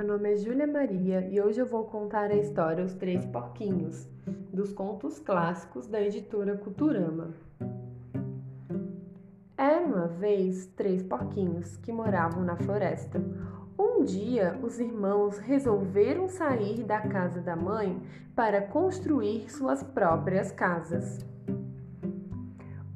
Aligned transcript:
meu 0.00 0.14
nome 0.16 0.32
é 0.32 0.36
Júlia 0.36 0.66
Maria 0.66 1.28
e 1.30 1.42
hoje 1.42 1.60
eu 1.60 1.66
vou 1.66 1.84
contar 1.84 2.30
a 2.30 2.34
história 2.34 2.82
Os 2.82 2.94
Três 2.94 3.22
Porquinhos, 3.26 4.08
dos 4.50 4.72
contos 4.72 5.18
clássicos 5.18 5.86
da 5.86 6.00
editora 6.00 6.56
Culturama. 6.56 7.34
Era 9.58 9.78
uma 9.84 10.06
vez 10.06 10.64
três 10.74 11.02
porquinhos 11.02 11.76
que 11.76 11.92
moravam 11.92 12.42
na 12.42 12.56
floresta. 12.56 13.20
Um 13.78 14.02
dia, 14.02 14.58
os 14.62 14.80
irmãos 14.80 15.36
resolveram 15.36 16.28
sair 16.28 16.82
da 16.82 17.02
casa 17.02 17.42
da 17.42 17.54
mãe 17.54 18.00
para 18.34 18.62
construir 18.62 19.52
suas 19.52 19.82
próprias 19.82 20.50
casas. 20.50 21.18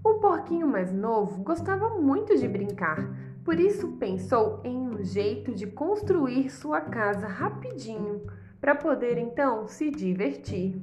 O 0.02 0.14
porquinho 0.14 0.66
mais 0.66 0.90
novo 0.90 1.42
gostava 1.42 1.90
muito 2.00 2.34
de 2.34 2.48
brincar, 2.48 3.14
por 3.44 3.60
isso 3.60 3.92
pensou 3.98 4.60
em 4.64 4.74
um 4.74 5.04
jeito 5.04 5.54
de 5.54 5.66
construir 5.66 6.50
sua 6.50 6.80
casa 6.80 7.26
rapidinho, 7.26 8.22
para 8.58 8.74
poder 8.74 9.18
então 9.18 9.68
se 9.68 9.90
divertir. 9.90 10.80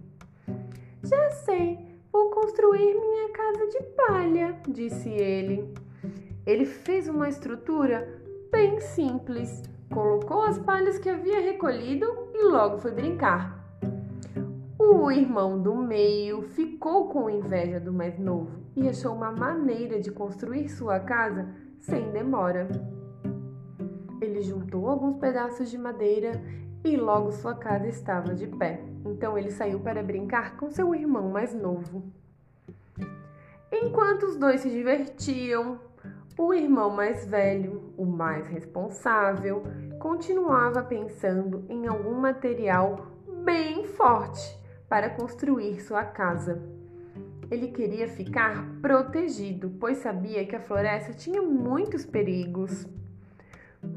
Já 1.03 1.31
sei, 1.31 1.79
vou 2.11 2.29
construir 2.29 2.93
minha 2.93 3.29
casa 3.29 3.67
de 3.67 3.81
palha, 3.95 4.55
disse 4.69 5.09
ele. 5.09 5.73
Ele 6.45 6.65
fez 6.65 7.07
uma 7.07 7.27
estrutura 7.27 8.21
bem 8.51 8.79
simples, 8.79 9.63
colocou 9.91 10.43
as 10.43 10.59
palhas 10.59 10.99
que 10.99 11.09
havia 11.09 11.39
recolhido 11.39 12.05
e 12.33 12.43
logo 12.43 12.77
foi 12.77 12.91
brincar. 12.91 13.59
O 14.77 15.09
irmão 15.09 15.59
do 15.59 15.75
meio 15.75 16.43
ficou 16.43 17.07
com 17.07 17.29
inveja 17.29 17.79
do 17.79 17.91
mais 17.91 18.19
novo 18.19 18.61
e 18.75 18.87
achou 18.87 19.13
uma 19.13 19.31
maneira 19.31 19.99
de 19.99 20.11
construir 20.11 20.69
sua 20.69 20.99
casa 20.99 21.49
sem 21.81 22.11
demora. 22.11 22.67
Ele 24.21 24.41
juntou 24.41 24.87
alguns 24.87 25.17
pedaços 25.17 25.69
de 25.69 25.77
madeira 25.77 26.41
e 26.83 26.95
logo 26.95 27.31
sua 27.31 27.55
casa 27.55 27.87
estava 27.87 28.33
de 28.33 28.47
pé. 28.47 28.81
Então 29.05 29.37
ele 29.37 29.51
saiu 29.51 29.79
para 29.79 30.03
brincar 30.03 30.57
com 30.57 30.69
seu 30.69 30.93
irmão 30.95 31.29
mais 31.29 31.53
novo. 31.53 32.03
Enquanto 33.71 34.23
os 34.23 34.37
dois 34.37 34.61
se 34.61 34.69
divertiam, 34.69 35.79
o 36.37 36.53
irmão 36.53 36.89
mais 36.89 37.25
velho, 37.25 37.93
o 37.97 38.05
mais 38.05 38.47
responsável, 38.47 39.63
continuava 39.99 40.83
pensando 40.83 41.65
em 41.69 41.87
algum 41.87 42.13
material 42.13 43.07
bem 43.43 43.85
forte 43.85 44.59
para 44.87 45.09
construir 45.09 45.81
sua 45.81 46.03
casa. 46.03 46.61
Ele 47.51 47.67
queria 47.67 48.07
ficar 48.07 48.65
protegido, 48.81 49.73
pois 49.77 49.97
sabia 49.97 50.45
que 50.45 50.55
a 50.55 50.61
floresta 50.61 51.11
tinha 51.11 51.41
muitos 51.41 52.05
perigos. 52.05 52.87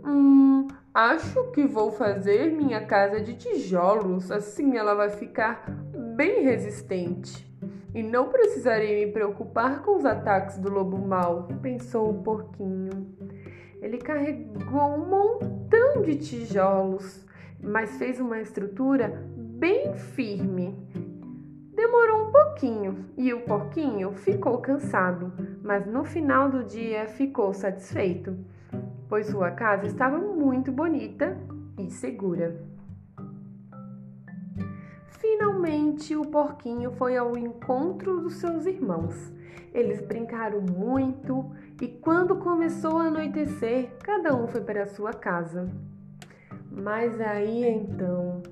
Hum, 0.04 0.66
acho 0.92 1.52
que 1.52 1.64
vou 1.64 1.92
fazer 1.92 2.50
minha 2.50 2.84
casa 2.84 3.20
de 3.20 3.34
tijolos, 3.34 4.32
assim 4.32 4.76
ela 4.76 4.94
vai 4.94 5.08
ficar 5.08 5.70
bem 6.16 6.42
resistente. 6.42 7.48
E 7.94 8.02
não 8.02 8.28
precisarei 8.28 9.06
me 9.06 9.12
preocupar 9.12 9.82
com 9.82 9.98
os 9.98 10.04
ataques 10.04 10.58
do 10.58 10.68
lobo 10.68 10.98
mau, 10.98 11.46
pensou 11.62 12.10
o 12.10 12.22
porquinho. 12.24 13.06
Ele 13.80 13.98
carregou 13.98 14.96
um 14.96 15.06
montão 15.08 16.02
de 16.02 16.16
tijolos, 16.16 17.24
mas 17.62 17.96
fez 17.98 18.18
uma 18.18 18.40
estrutura 18.40 19.24
bem 19.36 19.94
firme 19.94 20.83
Demorou 21.94 22.26
um 22.26 22.32
pouquinho 22.32 23.04
e 23.16 23.32
o 23.32 23.42
porquinho 23.42 24.12
ficou 24.14 24.58
cansado, 24.58 25.32
mas 25.62 25.86
no 25.86 26.02
final 26.02 26.50
do 26.50 26.64
dia 26.64 27.06
ficou 27.06 27.54
satisfeito, 27.54 28.36
pois 29.08 29.28
sua 29.28 29.52
casa 29.52 29.86
estava 29.86 30.18
muito 30.18 30.72
bonita 30.72 31.38
e 31.78 31.88
segura. 31.88 32.60
Finalmente, 35.06 36.16
o 36.16 36.22
porquinho 36.22 36.90
foi 36.90 37.16
ao 37.16 37.38
encontro 37.38 38.22
dos 38.22 38.34
seus 38.38 38.66
irmãos. 38.66 39.32
Eles 39.72 40.00
brincaram 40.00 40.60
muito 40.60 41.48
e, 41.80 41.86
quando 41.86 42.34
começou 42.34 42.98
a 42.98 43.04
anoitecer, 43.04 43.92
cada 44.02 44.34
um 44.34 44.48
foi 44.48 44.62
para 44.62 44.84
sua 44.88 45.12
casa. 45.12 45.70
Mas 46.72 47.20
aí 47.20 47.64
então 47.64 48.42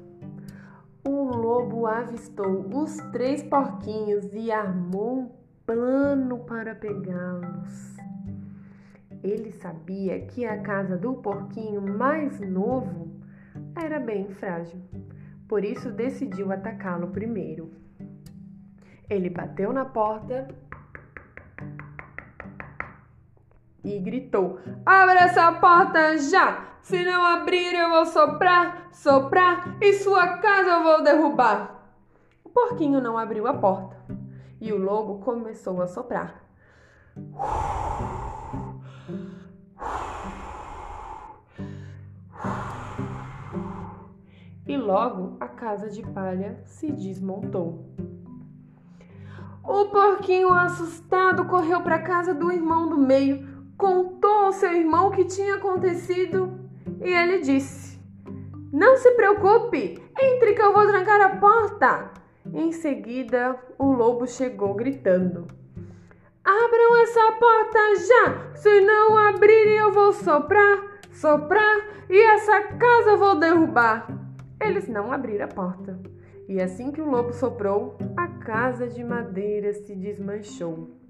lobo 1.53 1.87
avistou 1.87 2.65
os 2.75 2.97
três 3.13 3.43
porquinhos 3.43 4.33
e 4.33 4.51
armou 4.51 5.19
um 5.19 5.31
plano 5.67 6.39
para 6.39 6.75
pegá-los. 6.75 7.97
Ele 9.23 9.53
sabia 9.53 10.19
que 10.21 10.47
a 10.47 10.63
casa 10.63 10.97
do 10.97 11.13
porquinho 11.13 11.83
mais 11.83 12.41
novo 12.41 13.21
era 13.77 14.01
bem 14.01 14.31
frágil, 14.31 14.81
por 15.47 15.63
isso 15.63 15.93
decidiu 15.93 16.51
atacá-lo 16.51 17.09
primeiro. 17.09 17.71
Ele 19.11 19.29
bateu 19.29 19.75
na 19.75 19.85
porta 19.85 20.49
e 23.85 23.99
gritou: 23.99 24.59
Abra 24.85 25.21
essa 25.21 25.53
porta 25.53 26.19
já! 26.19 26.73
Se 26.83 27.05
não 27.05 27.25
abrir, 27.25 27.75
eu 27.75 27.91
vou 27.91 28.07
soprar, 28.07 28.89
soprar 28.93 29.77
e 29.81 29.93
sua 29.95 30.39
casa 30.39 30.71
eu 30.71 30.83
vou 30.83 31.03
derrubar. 31.03 31.81
O 32.43 32.49
porquinho 32.49 33.01
não 33.01 33.17
abriu 33.17 33.47
a 33.47 33.55
porta 33.55 33.97
e 34.61 34.73
o 34.73 34.79
lobo 34.79 35.21
começou 35.21 35.81
a 35.81 35.87
soprar. 35.87 36.43
E 44.67 44.77
logo 44.77 45.37
a 45.39 45.49
casa 45.49 45.89
de 45.89 46.03
palha 46.03 46.61
se 46.65 46.91
desmontou. 46.91 47.85
O 49.65 49.87
porquinho 49.87 50.53
assustado 50.53 51.45
correu 51.45 51.83
para 51.83 51.97
a 51.97 52.03
casa 52.03 52.35
do 52.35 52.51
irmão 52.51 52.89
do 52.89 52.97
meio, 52.97 53.52
contou 53.77 54.47
ao 54.47 54.53
seu 54.53 54.73
irmão 54.73 55.09
o 55.09 55.11
que 55.11 55.25
tinha 55.25 55.57
acontecido 55.57 56.61
e 57.01 57.13
ele 57.13 57.41
disse: 57.41 57.99
Não 58.73 58.97
se 58.97 59.11
preocupe, 59.13 60.01
entre 60.21 60.55
que 60.55 60.63
eu 60.63 60.73
vou 60.73 60.87
trancar 60.87 61.21
a 61.21 61.37
porta. 61.37 62.11
Em 62.53 62.73
seguida, 62.73 63.59
o 63.79 63.93
lobo 63.93 64.27
chegou 64.27 64.75
gritando: 64.75 65.47
Abram 66.45 67.03
essa 67.03 67.33
porta 67.33 67.79
já! 67.97 68.55
Se 68.57 68.81
não 68.81 69.17
abrirem, 69.17 69.79
eu 69.79 69.93
vou 69.93 70.13
soprar, 70.13 71.01
soprar 71.13 72.07
e 72.09 72.21
essa 72.21 72.63
casa 72.63 73.11
eu 73.11 73.19
vou 73.19 73.39
derrubar. 73.39 74.07
Eles 74.61 74.89
não 74.89 75.13
abriram 75.13 75.47
a 75.47 75.49
porta. 75.49 75.99
E 76.49 76.61
assim 76.61 76.91
que 76.93 77.01
o 77.01 77.09
lobo 77.09 77.33
soprou, 77.33 77.97
a 78.17 78.27
casa 78.27 78.87
de 78.87 79.03
madeira 79.03 79.73
se 79.73 79.95
desmanchou. 79.95 81.02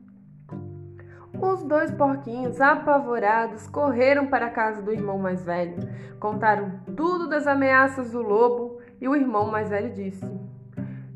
Os 1.42 1.60
dois 1.64 1.90
porquinhos, 1.90 2.60
apavorados, 2.60 3.66
correram 3.66 4.28
para 4.28 4.46
a 4.46 4.50
casa 4.50 4.80
do 4.80 4.92
irmão 4.92 5.18
mais 5.18 5.44
velho. 5.44 5.76
Contaram 6.20 6.78
tudo 6.96 7.28
das 7.28 7.48
ameaças 7.48 8.12
do 8.12 8.22
lobo 8.22 8.78
e 9.00 9.08
o 9.08 9.16
irmão 9.16 9.50
mais 9.50 9.68
velho 9.68 9.92
disse: 9.92 10.24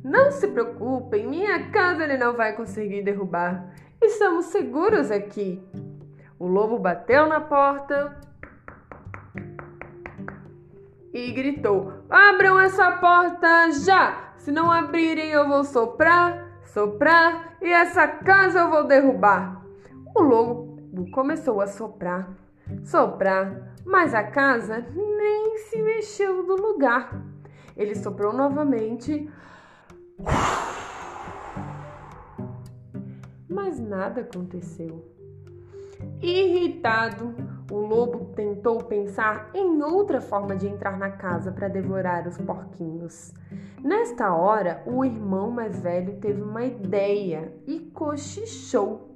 Não 0.02 0.32
se 0.32 0.48
preocupem, 0.48 1.28
minha 1.28 1.70
casa 1.70 2.02
ele 2.02 2.18
não 2.18 2.34
vai 2.34 2.54
conseguir 2.54 3.02
derrubar. 3.02 3.72
Estamos 4.02 4.46
seguros 4.46 5.12
aqui. 5.12 5.62
O 6.40 6.48
lobo 6.48 6.76
bateu 6.76 7.28
na 7.28 7.40
porta 7.40 8.18
e 11.14 11.30
gritou: 11.30 12.02
Abram 12.10 12.58
essa 12.58 12.90
porta 12.90 13.70
já! 13.70 14.32
Se 14.38 14.50
não 14.50 14.72
abrirem, 14.72 15.30
eu 15.30 15.46
vou 15.46 15.62
soprar, 15.62 16.60
soprar 16.64 17.56
e 17.62 17.72
essa 17.72 18.08
casa 18.08 18.58
eu 18.58 18.70
vou 18.70 18.84
derrubar. 18.84 19.65
O 20.18 20.22
lobo 20.22 20.78
começou 21.12 21.60
a 21.60 21.66
soprar, 21.66 22.34
soprar, 22.86 23.74
mas 23.84 24.14
a 24.14 24.22
casa 24.24 24.78
nem 24.96 25.58
se 25.58 25.82
mexeu 25.82 26.42
do 26.46 26.56
lugar. 26.56 27.22
Ele 27.76 27.94
soprou 27.94 28.32
novamente, 28.32 29.30
mas 33.46 33.78
nada 33.78 34.22
aconteceu. 34.22 35.04
Irritado, 36.22 37.34
o 37.70 37.76
lobo 37.76 38.32
tentou 38.34 38.84
pensar 38.84 39.50
em 39.52 39.82
outra 39.82 40.22
forma 40.22 40.56
de 40.56 40.66
entrar 40.66 40.96
na 40.96 41.10
casa 41.10 41.52
para 41.52 41.68
devorar 41.68 42.26
os 42.26 42.38
porquinhos. 42.38 43.34
Nesta 43.84 44.34
hora, 44.34 44.82
o 44.86 45.04
irmão 45.04 45.50
mais 45.50 45.78
velho 45.78 46.16
teve 46.20 46.40
uma 46.40 46.64
ideia 46.64 47.52
e 47.66 47.80
cochichou. 47.80 49.14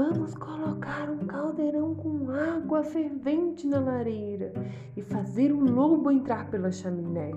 Vamos 0.00 0.34
colocar 0.34 1.10
um 1.10 1.26
caldeirão 1.26 1.94
com 1.94 2.30
água 2.30 2.82
fervente 2.82 3.66
na 3.66 3.78
lareira 3.80 4.50
e 4.96 5.02
fazer 5.02 5.52
o 5.52 5.60
lobo 5.60 6.10
entrar 6.10 6.48
pela 6.48 6.72
chaminé. 6.72 7.32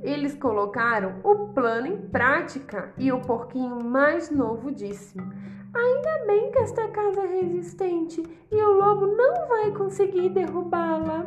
Eles 0.00 0.36
colocaram 0.36 1.16
o 1.24 1.48
plano 1.48 1.88
em 1.88 1.96
prática 1.96 2.94
e 2.96 3.10
o 3.10 3.20
porquinho 3.20 3.82
mais 3.82 4.30
novo 4.30 4.70
disse: 4.70 5.18
Ainda 5.74 6.26
bem 6.28 6.52
que 6.52 6.60
esta 6.60 6.86
casa 6.86 7.22
é 7.22 7.40
resistente 7.40 8.22
e 8.52 8.62
o 8.62 8.74
lobo 8.74 9.08
não 9.08 9.48
vai 9.48 9.72
conseguir 9.72 10.28
derrubá-la. 10.28 11.26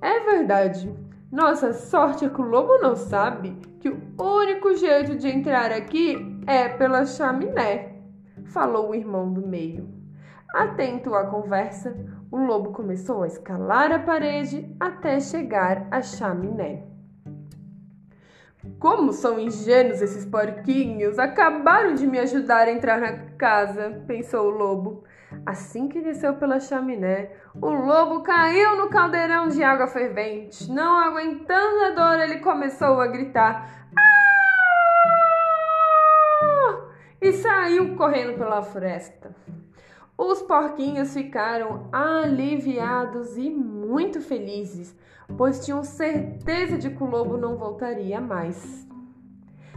É 0.00 0.18
verdade. 0.20 0.90
Nossa 1.30 1.74
sorte 1.74 2.24
é 2.24 2.30
que 2.30 2.40
o 2.40 2.48
lobo 2.48 2.78
não 2.78 2.96
sabe 2.96 3.54
que 3.80 3.90
o 3.90 4.00
único 4.18 4.74
jeito 4.76 5.14
de 5.14 5.28
entrar 5.28 5.72
aqui 5.72 6.40
é 6.46 6.70
pela 6.70 7.04
chaminé, 7.04 7.95
falou 8.50 8.90
o 8.90 8.94
irmão 8.94 9.32
do 9.32 9.46
meio. 9.46 9.88
Atento 10.54 11.14
à 11.14 11.26
conversa, 11.26 11.96
o 12.30 12.38
lobo 12.38 12.72
começou 12.72 13.22
a 13.22 13.26
escalar 13.26 13.92
a 13.92 13.98
parede 13.98 14.74
até 14.80 15.20
chegar 15.20 15.86
à 15.90 16.00
chaminé. 16.00 16.84
Como 18.78 19.12
são 19.12 19.38
ingênuos 19.38 20.02
esses 20.02 20.24
porquinhos! 20.24 21.18
Acabaram 21.18 21.94
de 21.94 22.06
me 22.06 22.18
ajudar 22.18 22.68
a 22.68 22.72
entrar 22.72 23.00
na 23.00 23.12
casa, 23.36 24.02
pensou 24.06 24.46
o 24.46 24.56
lobo. 24.56 25.04
Assim 25.44 25.88
que 25.88 26.00
desceu 26.00 26.34
pela 26.34 26.60
chaminé, 26.60 27.30
o 27.54 27.68
lobo 27.70 28.22
caiu 28.22 28.76
no 28.76 28.88
caldeirão 28.88 29.48
de 29.48 29.62
água 29.62 29.86
fervente. 29.86 30.70
Não 30.70 30.98
aguentando 30.98 31.84
a 31.84 31.90
dor, 31.90 32.20
ele 32.20 32.40
começou 32.40 33.00
a 33.00 33.06
gritar. 33.06 33.85
E 37.20 37.32
saiu 37.32 37.96
correndo 37.96 38.36
pela 38.36 38.62
floresta. 38.62 39.34
Os 40.18 40.42
porquinhos 40.42 41.12
ficaram 41.12 41.88
aliviados 41.92 43.36
e 43.36 43.50
muito 43.50 44.20
felizes, 44.20 44.96
pois 45.36 45.64
tinham 45.64 45.82
certeza 45.82 46.78
de 46.78 46.90
que 46.90 47.02
o 47.02 47.06
lobo 47.06 47.36
não 47.36 47.56
voltaria 47.56 48.20
mais. 48.20 48.86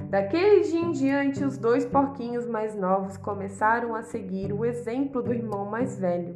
Daquele 0.10 0.62
dia 0.62 0.80
em 0.80 0.92
diante, 0.92 1.44
os 1.44 1.58
dois 1.58 1.86
porquinhos 1.86 2.48
mais 2.48 2.74
novos 2.74 3.18
começaram 3.18 3.94
a 3.94 4.02
seguir 4.02 4.54
o 4.54 4.66
exemplo 4.66 5.22
do 5.22 5.34
irmão 5.34 5.66
mais 5.66 6.00
velho, 6.00 6.34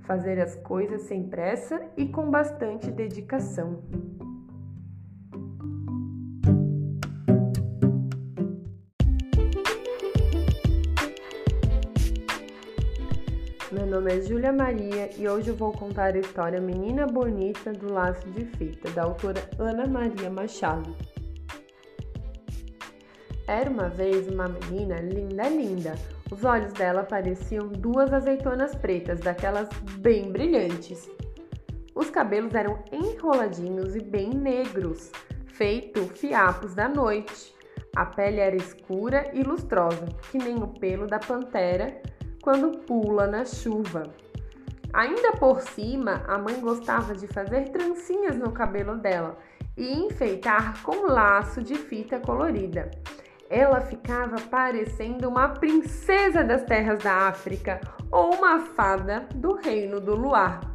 fazer 0.00 0.40
as 0.40 0.56
coisas 0.56 1.02
sem 1.02 1.28
pressa 1.28 1.82
e 1.96 2.06
com 2.06 2.30
bastante 2.30 2.90
dedicação. 2.90 3.80
Meu 13.92 14.00
nome 14.00 14.16
é 14.16 14.22
Júlia 14.22 14.52
Maria 14.54 15.10
e 15.18 15.28
hoje 15.28 15.50
eu 15.50 15.54
vou 15.54 15.70
contar 15.70 16.14
a 16.14 16.18
história 16.18 16.58
Menina 16.58 17.06
Bonita 17.06 17.74
do 17.74 17.92
Laço 17.92 18.26
de 18.30 18.46
Fita, 18.46 18.90
da 18.92 19.02
autora 19.02 19.46
Ana 19.58 19.86
Maria 19.86 20.30
Machado. 20.30 20.96
Era 23.46 23.68
uma 23.68 23.90
vez 23.90 24.26
uma 24.28 24.48
menina 24.48 24.98
linda, 24.98 25.46
linda. 25.46 25.94
Os 26.30 26.42
olhos 26.42 26.72
dela 26.72 27.02
pareciam 27.02 27.68
duas 27.68 28.10
azeitonas 28.14 28.74
pretas, 28.74 29.20
daquelas 29.20 29.68
bem 29.98 30.32
brilhantes. 30.32 31.10
Os 31.94 32.08
cabelos 32.08 32.54
eram 32.54 32.82
enroladinhos 32.90 33.94
e 33.94 34.00
bem 34.00 34.30
negros, 34.30 35.12
feito 35.48 36.00
fiapos 36.14 36.74
da 36.74 36.88
noite. 36.88 37.54
A 37.94 38.06
pele 38.06 38.40
era 38.40 38.56
escura 38.56 39.30
e 39.34 39.42
lustrosa, 39.42 40.06
que 40.30 40.38
nem 40.38 40.62
o 40.62 40.68
pelo 40.68 41.06
da 41.06 41.18
pantera 41.18 42.00
quando 42.42 42.78
pula 42.80 43.26
na 43.26 43.44
chuva. 43.44 44.02
Ainda 44.92 45.32
por 45.32 45.62
cima, 45.62 46.22
a 46.28 46.36
mãe 46.36 46.60
gostava 46.60 47.14
de 47.14 47.26
fazer 47.26 47.70
trancinhas 47.70 48.36
no 48.36 48.52
cabelo 48.52 48.98
dela 48.98 49.38
e 49.74 49.90
enfeitar 49.90 50.82
com 50.82 51.06
laço 51.06 51.62
de 51.62 51.76
fita 51.76 52.20
colorida. 52.20 52.90
Ela 53.48 53.80
ficava 53.80 54.36
parecendo 54.50 55.28
uma 55.28 55.48
princesa 55.50 56.42
das 56.42 56.64
terras 56.64 56.98
da 57.02 57.28
África 57.28 57.80
ou 58.10 58.34
uma 58.34 58.60
fada 58.60 59.26
do 59.34 59.54
reino 59.54 60.00
do 60.00 60.14
luar. 60.14 60.71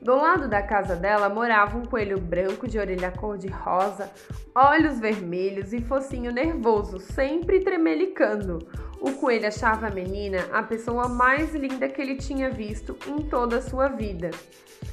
Do 0.00 0.16
lado 0.16 0.48
da 0.48 0.62
casa 0.62 0.96
dela 0.96 1.28
morava 1.28 1.76
um 1.76 1.84
coelho 1.84 2.18
branco 2.18 2.66
de 2.66 2.78
orelha 2.78 3.10
cor-de-rosa, 3.10 4.10
olhos 4.54 4.98
vermelhos 4.98 5.74
e 5.74 5.80
focinho 5.82 6.32
nervoso, 6.32 6.98
sempre 6.98 7.60
tremelicando. 7.60 8.66
O 8.98 9.12
coelho 9.12 9.46
achava 9.46 9.88
a 9.88 9.90
menina 9.90 10.46
a 10.52 10.62
pessoa 10.62 11.06
mais 11.06 11.54
linda 11.54 11.86
que 11.86 12.00
ele 12.00 12.16
tinha 12.16 12.48
visto 12.48 12.96
em 13.06 13.18
toda 13.28 13.58
a 13.58 13.62
sua 13.62 13.88
vida. 13.88 14.30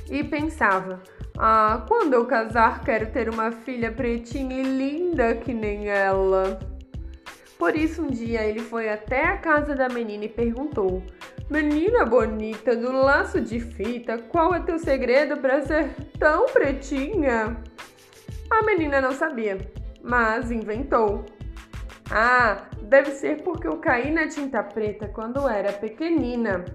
E 0.10 0.26
pensava: 0.26 1.02
Ah, 1.38 1.86
quando 1.88 2.14
eu 2.14 2.26
casar, 2.26 2.84
quero 2.84 3.10
ter 3.10 3.30
uma 3.30 3.52
filha 3.52 3.92
pretinha 3.92 4.60
e 4.60 4.64
linda 4.64 5.36
que 5.36 5.54
nem 5.54 5.88
ela. 5.88 6.60
Por 7.58 7.76
isso, 7.76 8.04
um 8.04 8.08
dia 8.08 8.44
ele 8.44 8.60
foi 8.60 8.90
até 8.90 9.26
a 9.26 9.38
casa 9.38 9.74
da 9.74 9.88
menina 9.88 10.26
e 10.26 10.30
perguntou: 10.30 11.02
Menina 11.50 12.04
bonita 12.04 12.76
do 12.76 12.92
laço 12.92 13.40
de 13.40 13.62
fita, 13.62 14.18
qual 14.18 14.54
é 14.54 14.60
teu 14.60 14.78
segredo 14.78 15.38
para 15.38 15.62
ser 15.62 15.96
tão 16.20 16.46
pretinha? 16.48 17.56
A 18.50 18.64
menina 18.64 19.00
não 19.00 19.14
sabia, 19.14 19.58
mas 20.04 20.52
inventou. 20.52 21.24
Ah, 22.12 22.68
deve 22.82 23.12
ser 23.12 23.44
porque 23.44 23.66
eu 23.66 23.78
caí 23.78 24.12
na 24.12 24.28
tinta 24.28 24.62
preta 24.62 25.08
quando 25.08 25.48
era 25.48 25.72
pequenina. 25.72 26.66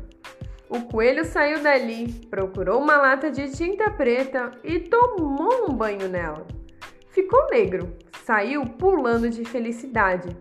O 0.70 0.80
coelho 0.84 1.26
saiu 1.26 1.62
dali, 1.62 2.10
procurou 2.30 2.80
uma 2.80 2.96
lata 2.96 3.30
de 3.30 3.50
tinta 3.50 3.90
preta 3.90 4.52
e 4.64 4.78
tomou 4.78 5.66
um 5.68 5.74
banho 5.74 6.08
nela. 6.08 6.46
Ficou 7.10 7.46
negro, 7.50 7.94
saiu 8.24 8.64
pulando 8.64 9.28
de 9.28 9.44
felicidade. 9.44 10.34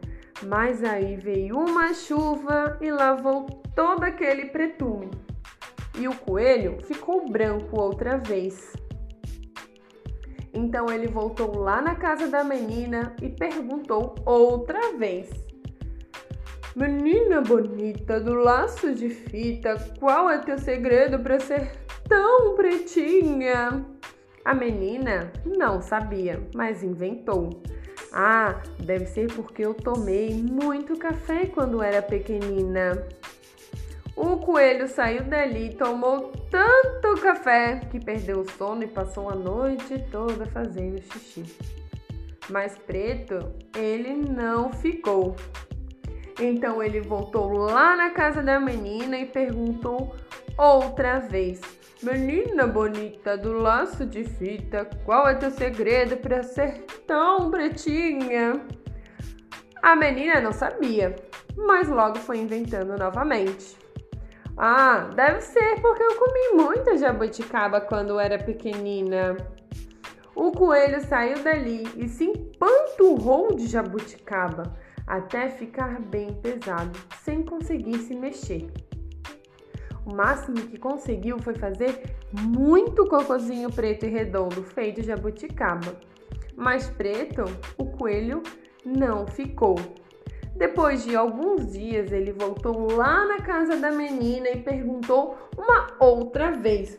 Mas 0.48 0.84
aí 0.84 1.16
veio 1.18 1.58
uma 1.58 1.94
chuva 1.94 2.78
e 2.82 2.92
lavou 2.92 3.46
todo 3.76 4.04
aquele 4.04 4.46
pretume. 4.46 5.12
E 5.98 6.08
o 6.08 6.16
coelho 6.16 6.78
ficou 6.84 7.30
branco 7.30 7.80
outra 7.80 8.18
vez. 8.18 8.74
Então 10.54 10.88
ele 10.92 11.08
voltou 11.08 11.58
lá 11.60 11.82
na 11.82 11.96
casa 11.96 12.28
da 12.28 12.44
menina 12.44 13.16
e 13.22 13.30
perguntou 13.30 14.16
outra 14.26 14.98
vez: 14.98 15.30
Menina 16.76 17.42
bonita 17.42 18.20
do 18.20 18.34
laço 18.34 18.94
de 18.94 19.10
fita, 19.10 19.76
qual 20.00 20.30
é 20.30 20.40
teu 20.40 20.58
segredo 20.58 21.20
para 21.20 21.40
ser 21.40 21.72
tão 22.08 22.56
pretinha? 22.56 23.86
A 24.44 24.54
menina 24.54 25.32
não 25.46 25.82
sabia, 25.82 26.42
mas 26.56 26.82
inventou. 26.82 27.62
Ah, 28.12 28.62
deve 28.78 29.06
ser 29.06 29.32
porque 29.34 29.66
eu 29.66 29.74
tomei 29.74 30.34
muito 30.34 30.98
café 30.98 31.46
quando 31.46 31.82
era 31.82 32.02
pequenina. 32.02 33.08
O 34.16 34.38
coelho 34.38 34.88
saiu 34.90 35.24
dali 35.24 35.68
e 35.68 35.76
tomou 35.76 36.32
tanto 36.50 37.22
café 37.22 37.80
que 37.90 38.00
perdeu 38.00 38.42
o 38.42 38.52
sono 38.52 38.84
e 38.84 38.88
passou 38.88 39.30
a 39.30 39.36
noite 39.36 39.98
toda 40.12 40.46
fazendo 40.46 41.02
xixi. 41.02 41.46
Mas 42.50 42.78
preto 42.78 43.54
ele 43.76 44.14
não 44.14 44.74
ficou. 44.74 45.36
Então 46.40 46.84
ele 46.84 47.00
voltou 47.00 47.54
lá 47.54 47.96
na 47.96 48.10
casa 48.10 48.44
da 48.44 48.60
menina 48.60 49.18
e 49.18 49.26
perguntou 49.26 50.14
outra 50.58 51.20
vez: 51.20 51.62
Menina 52.04 52.66
bonita 52.66 53.38
do 53.38 53.60
laço 53.60 54.08
de 54.08 54.24
fita, 54.24 54.90
qual 55.06 55.28
é 55.28 55.36
teu 55.36 55.52
segredo 55.52 56.18
para 56.18 56.42
ser 56.42 56.84
tão 57.06 57.52
pretinha? 57.52 58.60
A 59.84 59.96
menina 59.96 60.42
não 60.42 60.52
sabia, 60.52 61.16
mas 61.56 61.88
logo 61.88 62.18
foi 62.18 62.40
inventando 62.40 62.98
novamente. 62.98 63.78
Ah, 64.58 65.12
deve 65.16 65.42
ser 65.42 65.80
porque 65.80 66.02
eu 66.02 66.16
comi 66.16 66.64
muita 66.64 66.98
jabuticaba 66.98 67.80
quando 67.80 68.20
era 68.20 68.40
pequenina. 68.40 69.38
O 70.36 70.52
coelho 70.52 71.02
saiu 71.02 71.44
dali 71.44 71.88
e 71.96 72.08
se 72.10 72.26
empanturrou 72.26 73.56
de 73.56 73.68
jabuticaba 73.68 74.76
até 75.06 75.50
ficar 75.50 76.02
bem 76.02 76.34
pesado, 76.34 76.98
sem 77.24 77.44
conseguir 77.44 78.00
se 78.00 78.16
mexer. 78.16 78.72
O 80.06 80.14
máximo 80.16 80.58
que 80.58 80.78
conseguiu 80.78 81.40
foi 81.40 81.54
fazer 81.56 82.16
muito 82.32 83.06
cocôzinho 83.08 83.72
preto 83.72 84.06
e 84.06 84.10
redondo 84.10 84.64
feito 84.64 85.02
de 85.02 85.08
jabuticaba. 85.08 85.96
Mas 86.56 86.90
preto, 86.90 87.46
o 87.78 87.86
coelho 87.86 88.42
não 88.86 89.28
ficou. 89.28 89.76
Depois 90.56 91.04
de 91.04 91.16
alguns 91.16 91.72
dias, 91.72 92.12
ele 92.12 92.32
voltou 92.34 92.92
lá 92.92 93.26
na 93.26 93.38
casa 93.38 93.78
da 93.78 93.92
menina 93.92 94.50
e 94.50 94.58
perguntou 94.58 95.38
uma 95.58 95.88
outra 96.00 96.52
vez: 96.52 96.98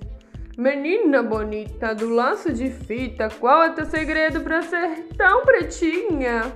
Menina 0.56 1.22
bonita 1.22 1.94
do 1.94 2.08
laço 2.10 2.52
de 2.52 2.70
fita, 2.70 3.28
qual 3.40 3.62
é 3.62 3.70
teu 3.70 3.86
segredo 3.86 4.40
para 4.40 4.62
ser 4.62 5.08
tão 5.16 5.42
pretinha? 5.42 6.54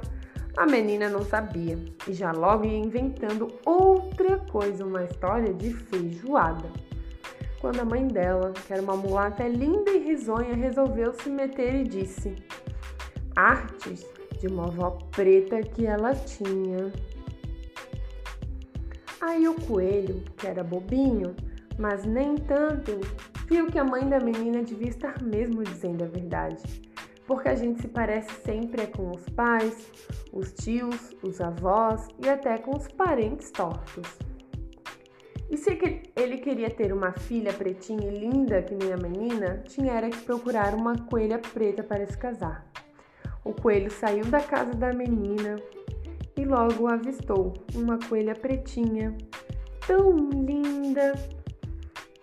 A 0.56 0.64
menina 0.64 1.10
não 1.10 1.22
sabia 1.22 1.78
e 2.08 2.14
já 2.14 2.32
logo 2.32 2.64
ia 2.64 2.78
inventando 2.78 3.52
outra 3.62 4.38
coisa, 4.38 4.86
uma 4.86 5.04
história 5.04 5.52
de 5.52 5.70
feijoada. 5.70 6.70
Quando 7.60 7.80
a 7.80 7.84
mãe 7.84 8.08
dela, 8.08 8.54
que 8.66 8.72
era 8.72 8.80
uma 8.80 8.96
mulata 8.96 9.46
linda 9.46 9.90
e 9.90 9.98
risonha, 9.98 10.54
resolveu 10.54 11.12
se 11.12 11.28
meter 11.28 11.74
e 11.74 11.84
disse: 11.84 12.36
Artes 13.34 14.06
de 14.40 14.46
uma 14.46 14.64
avó 14.64 14.92
preta 15.10 15.60
que 15.60 15.86
ela 15.86 16.14
tinha. 16.14 16.90
Aí 19.20 19.46
o 19.46 19.54
coelho, 19.54 20.22
que 20.38 20.46
era 20.46 20.64
bobinho, 20.64 21.36
mas 21.78 22.06
nem 22.06 22.34
tanto, 22.34 23.00
viu 23.46 23.66
que 23.66 23.78
a 23.78 23.84
mãe 23.84 24.08
da 24.08 24.20
menina 24.20 24.62
devia 24.62 24.88
estar 24.88 25.22
mesmo 25.22 25.62
dizendo 25.62 26.04
a 26.04 26.06
verdade, 26.06 26.62
porque 27.26 27.48
a 27.48 27.54
gente 27.54 27.80
se 27.80 27.88
parece 27.88 28.30
sempre 28.42 28.82
é 28.82 28.86
com 28.86 29.10
os 29.10 29.28
pais, 29.30 29.90
os 30.32 30.52
tios, 30.52 31.14
os 31.22 31.40
avós 31.40 32.06
e 32.22 32.28
até 32.28 32.56
com 32.58 32.76
os 32.76 32.86
parentes 32.88 33.50
tortos. 33.50 34.18
E 35.48 35.56
se 35.56 35.78
ele 36.16 36.38
queria 36.38 36.70
ter 36.70 36.92
uma 36.92 37.12
filha 37.12 37.52
pretinha 37.52 38.08
e 38.10 38.18
linda 38.18 38.62
que 38.62 38.74
nem 38.74 38.92
a 38.92 38.96
menina, 38.96 39.62
tinha 39.64 39.92
era 39.92 40.10
que 40.10 40.18
procurar 40.22 40.74
uma 40.74 40.96
coelha 40.96 41.38
preta 41.38 41.84
para 41.84 42.04
se 42.06 42.18
casar. 42.18 42.66
O 43.44 43.52
coelho 43.52 43.90
saiu 43.90 44.24
da 44.24 44.40
casa 44.40 44.72
da 44.72 44.92
menina 44.92 45.56
e 46.36 46.44
logo 46.44 46.88
avistou 46.88 47.54
uma 47.74 47.96
coelha 48.08 48.34
pretinha, 48.34 49.16
tão 49.86 50.16
linda. 50.16 51.14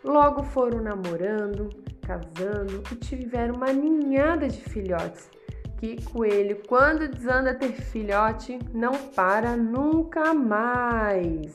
Logo 0.03 0.43
foram 0.43 0.81
namorando, 0.81 1.69
casando 2.05 2.83
e 2.91 2.95
tiveram 2.95 3.55
uma 3.55 3.71
ninhada 3.71 4.47
de 4.47 4.61
filhotes. 4.61 5.29
Que 5.77 6.01
coelho, 6.03 6.61
quando 6.67 7.09
desanda 7.09 7.51
a 7.51 7.55
ter 7.55 7.73
filhote, 7.73 8.57
não 8.73 8.93
para 9.09 9.57
nunca 9.57 10.33
mais. 10.33 11.53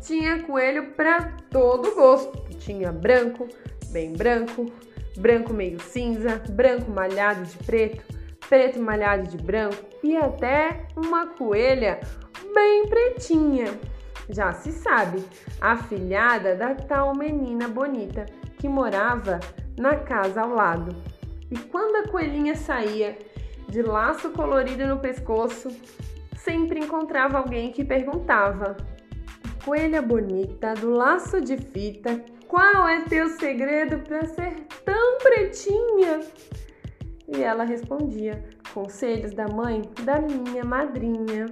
Tinha 0.00 0.42
coelho 0.42 0.92
para 0.92 1.32
todo 1.50 1.94
gosto. 1.94 2.44
Tinha 2.58 2.92
branco, 2.92 3.48
bem 3.90 4.12
branco, 4.12 4.66
branco 5.16 5.54
meio 5.54 5.80
cinza, 5.80 6.42
branco 6.50 6.90
malhado 6.90 7.44
de 7.44 7.56
preto, 7.58 8.04
preto 8.48 8.80
malhado 8.80 9.28
de 9.28 9.38
branco 9.38 9.76
e 10.02 10.16
até 10.16 10.86
uma 10.96 11.28
coelha 11.28 12.00
bem 12.54 12.86
pretinha. 12.86 13.66
Já 14.28 14.52
se 14.52 14.72
sabe, 14.72 15.24
a 15.58 15.76
filhada 15.76 16.54
da 16.54 16.74
tal 16.74 17.14
menina 17.16 17.66
bonita 17.66 18.26
que 18.58 18.68
morava 18.68 19.40
na 19.78 19.96
casa 19.96 20.42
ao 20.42 20.50
lado. 20.50 20.94
E 21.50 21.56
quando 21.56 21.96
a 21.96 22.08
coelhinha 22.08 22.54
saía 22.54 23.16
de 23.68 23.82
laço 23.82 24.30
colorido 24.30 24.86
no 24.86 24.98
pescoço, 24.98 25.68
sempre 26.36 26.80
encontrava 26.80 27.38
alguém 27.38 27.72
que 27.72 27.84
perguntava: 27.84 28.76
coelha 29.64 30.02
bonita 30.02 30.74
do 30.74 30.90
laço 30.90 31.40
de 31.40 31.56
fita, 31.56 32.22
qual 32.46 32.88
é 32.88 33.02
teu 33.02 33.28
segredo 33.30 33.98
para 33.98 34.26
ser 34.26 34.54
tão 34.84 35.18
pretinha? 35.18 36.20
E 37.28 37.42
ela 37.42 37.64
respondia: 37.64 38.42
Conselhos 38.72 39.32
da 39.32 39.46
mãe 39.46 39.82
da 40.02 40.20
minha 40.20 40.64
madrinha. 40.64 41.46